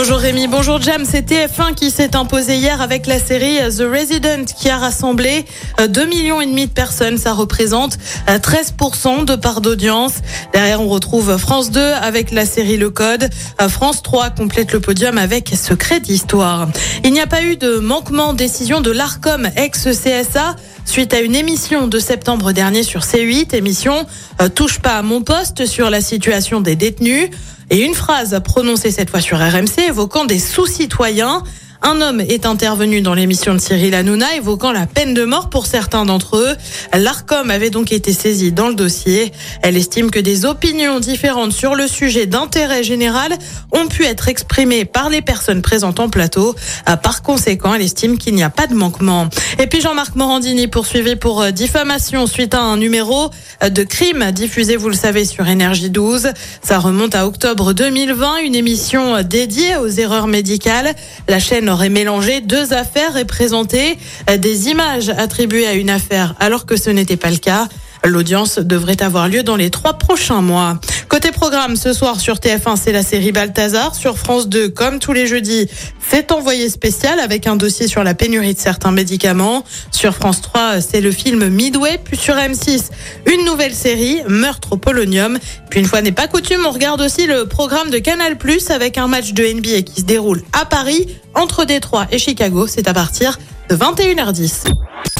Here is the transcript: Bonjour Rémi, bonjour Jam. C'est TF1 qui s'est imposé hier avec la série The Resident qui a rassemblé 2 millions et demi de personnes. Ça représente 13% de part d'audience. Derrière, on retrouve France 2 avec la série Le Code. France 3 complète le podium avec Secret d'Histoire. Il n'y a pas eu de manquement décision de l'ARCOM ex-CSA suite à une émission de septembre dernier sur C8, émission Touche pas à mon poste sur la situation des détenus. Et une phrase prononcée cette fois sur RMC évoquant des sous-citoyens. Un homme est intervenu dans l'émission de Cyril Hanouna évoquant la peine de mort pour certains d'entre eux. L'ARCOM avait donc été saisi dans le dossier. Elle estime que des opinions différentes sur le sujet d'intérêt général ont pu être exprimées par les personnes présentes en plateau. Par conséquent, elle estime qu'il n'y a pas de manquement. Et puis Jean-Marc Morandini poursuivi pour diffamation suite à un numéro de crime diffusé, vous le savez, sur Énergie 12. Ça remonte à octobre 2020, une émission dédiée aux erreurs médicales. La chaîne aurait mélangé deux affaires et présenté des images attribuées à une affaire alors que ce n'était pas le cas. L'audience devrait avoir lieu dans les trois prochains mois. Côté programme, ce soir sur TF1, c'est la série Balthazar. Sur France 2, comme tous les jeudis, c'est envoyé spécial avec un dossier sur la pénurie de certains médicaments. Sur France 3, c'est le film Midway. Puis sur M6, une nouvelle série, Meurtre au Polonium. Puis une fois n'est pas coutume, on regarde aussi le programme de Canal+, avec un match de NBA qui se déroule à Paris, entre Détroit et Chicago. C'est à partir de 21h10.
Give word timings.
Bonjour 0.00 0.18
Rémi, 0.18 0.46
bonjour 0.46 0.80
Jam. 0.80 1.02
C'est 1.04 1.28
TF1 1.28 1.74
qui 1.74 1.90
s'est 1.90 2.14
imposé 2.14 2.54
hier 2.54 2.80
avec 2.80 3.08
la 3.08 3.18
série 3.18 3.56
The 3.68 3.82
Resident 3.82 4.44
qui 4.44 4.70
a 4.70 4.78
rassemblé 4.78 5.44
2 5.84 6.06
millions 6.06 6.40
et 6.40 6.46
demi 6.46 6.68
de 6.68 6.70
personnes. 6.70 7.18
Ça 7.18 7.32
représente 7.32 7.98
13% 8.28 9.24
de 9.24 9.34
part 9.34 9.60
d'audience. 9.60 10.12
Derrière, 10.52 10.80
on 10.80 10.86
retrouve 10.86 11.36
France 11.36 11.72
2 11.72 11.80
avec 11.80 12.30
la 12.30 12.46
série 12.46 12.76
Le 12.76 12.90
Code. 12.90 13.28
France 13.68 14.04
3 14.04 14.30
complète 14.30 14.72
le 14.72 14.78
podium 14.78 15.18
avec 15.18 15.48
Secret 15.48 15.98
d'Histoire. 15.98 16.68
Il 17.02 17.12
n'y 17.12 17.20
a 17.20 17.26
pas 17.26 17.42
eu 17.42 17.56
de 17.56 17.78
manquement 17.78 18.34
décision 18.34 18.80
de 18.80 18.92
l'ARCOM 18.92 19.48
ex-CSA 19.56 20.54
suite 20.84 21.12
à 21.12 21.18
une 21.18 21.34
émission 21.34 21.88
de 21.88 21.98
septembre 21.98 22.52
dernier 22.52 22.84
sur 22.84 23.00
C8, 23.00 23.52
émission 23.56 24.06
Touche 24.54 24.78
pas 24.78 24.94
à 24.94 25.02
mon 25.02 25.22
poste 25.22 25.66
sur 25.66 25.90
la 25.90 26.00
situation 26.00 26.60
des 26.60 26.76
détenus. 26.76 27.30
Et 27.70 27.84
une 27.84 27.94
phrase 27.94 28.40
prononcée 28.44 28.90
cette 28.90 29.10
fois 29.10 29.20
sur 29.20 29.38
RMC 29.38 29.88
évoquant 29.88 30.24
des 30.24 30.38
sous-citoyens. 30.38 31.42
Un 31.80 32.00
homme 32.00 32.20
est 32.20 32.44
intervenu 32.44 33.02
dans 33.02 33.14
l'émission 33.14 33.54
de 33.54 33.60
Cyril 33.60 33.94
Hanouna 33.94 34.34
évoquant 34.34 34.72
la 34.72 34.86
peine 34.86 35.14
de 35.14 35.24
mort 35.24 35.48
pour 35.48 35.66
certains 35.66 36.04
d'entre 36.04 36.36
eux. 36.36 36.56
L'ARCOM 36.92 37.50
avait 37.50 37.70
donc 37.70 37.92
été 37.92 38.12
saisi 38.12 38.50
dans 38.50 38.68
le 38.68 38.74
dossier. 38.74 39.32
Elle 39.62 39.76
estime 39.76 40.10
que 40.10 40.18
des 40.18 40.44
opinions 40.44 40.98
différentes 40.98 41.52
sur 41.52 41.76
le 41.76 41.86
sujet 41.86 42.26
d'intérêt 42.26 42.82
général 42.82 43.32
ont 43.70 43.86
pu 43.86 44.04
être 44.04 44.26
exprimées 44.28 44.84
par 44.84 45.08
les 45.08 45.22
personnes 45.22 45.62
présentes 45.62 46.00
en 46.00 46.08
plateau. 46.08 46.56
Par 47.02 47.22
conséquent, 47.22 47.72
elle 47.74 47.82
estime 47.82 48.18
qu'il 48.18 48.34
n'y 48.34 48.42
a 48.42 48.50
pas 48.50 48.66
de 48.66 48.74
manquement. 48.74 49.28
Et 49.60 49.68
puis 49.68 49.80
Jean-Marc 49.80 50.16
Morandini 50.16 50.66
poursuivi 50.66 51.14
pour 51.14 51.52
diffamation 51.52 52.26
suite 52.26 52.54
à 52.54 52.60
un 52.60 52.76
numéro 52.76 53.30
de 53.62 53.82
crime 53.84 54.32
diffusé, 54.32 54.76
vous 54.76 54.88
le 54.88 54.96
savez, 54.96 55.24
sur 55.24 55.46
Énergie 55.46 55.90
12. 55.90 56.32
Ça 56.60 56.80
remonte 56.80 57.14
à 57.14 57.26
octobre 57.26 57.72
2020, 57.72 58.38
une 58.38 58.56
émission 58.56 59.22
dédiée 59.22 59.76
aux 59.76 59.88
erreurs 59.88 60.26
médicales. 60.26 60.92
La 61.28 61.38
chaîne 61.38 61.67
aurait 61.68 61.88
mélangé 61.88 62.40
deux 62.40 62.72
affaires 62.72 63.16
et 63.16 63.24
présenté 63.24 63.98
des 64.38 64.68
images 64.68 65.08
attribuées 65.08 65.66
à 65.66 65.74
une 65.74 65.90
affaire 65.90 66.34
alors 66.38 66.66
que 66.66 66.76
ce 66.76 66.90
n'était 66.90 67.16
pas 67.16 67.30
le 67.30 67.36
cas. 67.36 67.68
L'audience 68.04 68.58
devrait 68.58 69.02
avoir 69.02 69.28
lieu 69.28 69.42
dans 69.42 69.56
les 69.56 69.70
trois 69.70 69.94
prochains 69.94 70.40
mois. 70.40 70.78
Côté 71.08 71.30
programme, 71.30 71.76
ce 71.76 71.92
soir 71.92 72.20
sur 72.20 72.36
TF1, 72.36 72.76
c'est 72.76 72.92
la 72.92 73.02
série 73.02 73.32
Balthazar. 73.32 73.94
Sur 73.94 74.18
France 74.18 74.48
2, 74.48 74.68
comme 74.68 74.98
tous 74.98 75.12
les 75.12 75.26
jeudis, 75.26 75.68
c'est 76.08 76.32
envoyé 76.32 76.68
spécial 76.68 77.18
avec 77.18 77.46
un 77.46 77.56
dossier 77.56 77.88
sur 77.88 78.04
la 78.04 78.14
pénurie 78.14 78.54
de 78.54 78.58
certains 78.58 78.92
médicaments. 78.92 79.64
Sur 79.90 80.14
France 80.14 80.42
3, 80.42 80.80
c'est 80.80 81.00
le 81.00 81.10
film 81.10 81.48
Midway. 81.48 81.98
Puis 82.02 82.16
sur 82.16 82.34
M6, 82.34 82.90
une 83.26 83.44
nouvelle 83.44 83.74
série, 83.74 84.20
Meurtre 84.28 84.72
au 84.72 84.76
Polonium. 84.76 85.38
Puis 85.70 85.80
une 85.80 85.86
fois 85.86 86.02
n'est 86.02 86.12
pas 86.12 86.28
coutume, 86.28 86.66
on 86.66 86.70
regarde 86.70 87.00
aussi 87.00 87.26
le 87.26 87.46
programme 87.46 87.90
de 87.90 87.98
Canal+, 87.98 88.36
avec 88.70 88.98
un 88.98 89.08
match 89.08 89.32
de 89.32 89.44
NBA 89.44 89.82
qui 89.82 90.00
se 90.00 90.06
déroule 90.06 90.42
à 90.52 90.64
Paris, 90.64 91.08
entre 91.34 91.64
Détroit 91.64 92.06
et 92.10 92.18
Chicago. 92.18 92.66
C'est 92.66 92.88
à 92.88 92.94
partir 92.94 93.38
de 93.68 93.76
21h10. 93.76 94.64